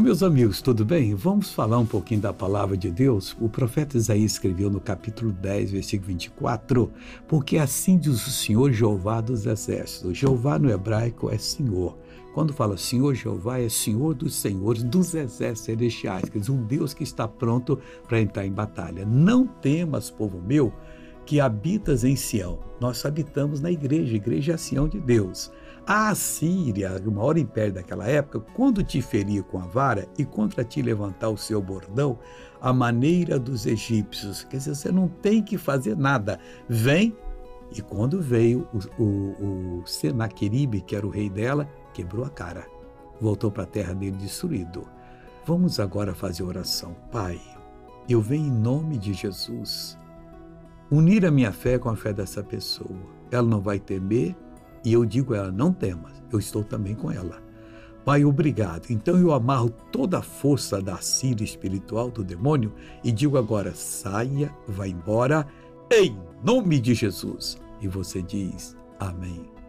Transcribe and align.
Ô 0.00 0.02
meus 0.02 0.22
amigos, 0.22 0.62
tudo 0.62 0.82
bem? 0.82 1.14
Vamos 1.14 1.52
falar 1.52 1.78
um 1.78 1.84
pouquinho 1.84 2.22
da 2.22 2.32
palavra 2.32 2.74
de 2.74 2.90
Deus? 2.90 3.36
O 3.38 3.50
profeta 3.50 3.98
Isaías 3.98 4.32
escreveu 4.32 4.70
no 4.70 4.80
capítulo 4.80 5.30
10, 5.30 5.72
versículo 5.72 6.08
24, 6.08 6.90
porque 7.28 7.58
assim 7.58 7.98
diz 7.98 8.26
o 8.26 8.30
Senhor 8.30 8.72
Jeová 8.72 9.20
dos 9.20 9.44
exércitos. 9.44 10.16
Jeová 10.16 10.58
no 10.58 10.70
hebraico 10.70 11.28
é 11.28 11.36
Senhor. 11.36 11.98
Quando 12.32 12.54
fala 12.54 12.78
Senhor 12.78 13.14
Jeová, 13.14 13.58
é 13.58 13.68
Senhor 13.68 14.14
dos 14.14 14.34
senhores, 14.36 14.82
dos 14.82 15.14
exércitos 15.14 15.64
celestiais, 15.64 16.30
quer 16.30 16.38
dizer, 16.38 16.52
um 16.52 16.64
Deus 16.64 16.94
que 16.94 17.02
está 17.02 17.28
pronto 17.28 17.78
para 18.08 18.22
entrar 18.22 18.46
em 18.46 18.52
batalha. 18.52 19.04
Não 19.04 19.46
temas, 19.46 20.08
povo 20.08 20.40
meu, 20.40 20.72
que 21.26 21.40
habitas 21.40 22.04
em 22.04 22.16
Sião. 22.16 22.69
Nós 22.80 23.04
habitamos 23.04 23.60
na 23.60 23.70
igreja, 23.70 24.14
a 24.14 24.16
igreja 24.16 24.52
é 24.52 24.54
a 24.54 24.58
Sião 24.58 24.88
de 24.88 24.98
Deus. 24.98 25.52
A 25.86 26.08
Assíria, 26.08 27.00
o 27.04 27.10
maior 27.10 27.36
império 27.36 27.74
daquela 27.74 28.08
época, 28.08 28.40
quando 28.54 28.82
te 28.82 29.02
ferir 29.02 29.42
com 29.44 29.58
a 29.58 29.66
vara 29.66 30.08
e 30.16 30.24
contra 30.24 30.64
ti 30.64 30.80
levantar 30.80 31.28
o 31.28 31.36
seu 31.36 31.60
bordão, 31.60 32.18
a 32.60 32.72
maneira 32.72 33.38
dos 33.38 33.66
egípcios, 33.66 34.44
quer 34.44 34.56
dizer, 34.56 34.74
você 34.74 34.90
não 34.90 35.08
tem 35.08 35.42
que 35.42 35.58
fazer 35.58 35.96
nada. 35.96 36.38
Vem, 36.68 37.14
e 37.76 37.82
quando 37.82 38.20
veio 38.20 38.66
o, 38.72 39.02
o, 39.02 39.80
o 39.80 39.86
Senaqueribe, 39.86 40.80
que 40.80 40.96
era 40.96 41.06
o 41.06 41.10
rei 41.10 41.28
dela, 41.28 41.68
quebrou 41.92 42.24
a 42.24 42.30
cara. 42.30 42.66
Voltou 43.20 43.50
para 43.50 43.64
a 43.64 43.66
terra 43.66 43.94
dele 43.94 44.16
destruído. 44.16 44.88
Vamos 45.44 45.78
agora 45.78 46.14
fazer 46.14 46.42
oração. 46.42 46.96
Pai, 47.12 47.40
eu 48.08 48.20
venho 48.20 48.46
em 48.46 48.50
nome 48.50 48.96
de 48.98 49.12
Jesus 49.12 49.98
unir 50.90 51.24
a 51.24 51.30
minha 51.30 51.52
fé 51.52 51.78
com 51.78 51.88
a 51.88 51.96
fé 51.96 52.12
dessa 52.12 52.42
pessoa. 52.42 52.98
Ela 53.30 53.46
não 53.46 53.60
vai 53.60 53.78
temer 53.78 54.34
e 54.84 54.92
eu 54.92 55.04
digo 55.04 55.34
a 55.34 55.38
ela: 55.38 55.52
não 55.52 55.72
temas, 55.72 56.22
eu 56.32 56.38
estou 56.38 56.64
também 56.64 56.94
com 56.94 57.10
ela. 57.10 57.42
Pai, 58.04 58.24
obrigado. 58.24 58.90
Então 58.90 59.18
eu 59.18 59.32
amarro 59.32 59.70
toda 59.92 60.18
a 60.18 60.22
força 60.22 60.80
da 60.80 60.96
síria 60.98 61.44
espiritual 61.44 62.10
do 62.10 62.24
demônio 62.24 62.72
e 63.04 63.12
digo 63.12 63.36
agora: 63.36 63.74
saia, 63.74 64.54
vá 64.66 64.88
embora, 64.88 65.46
em 65.92 66.16
nome 66.42 66.80
de 66.80 66.94
Jesus. 66.94 67.58
E 67.80 67.88
você 67.88 68.22
diz: 68.22 68.76
Amém. 68.98 69.59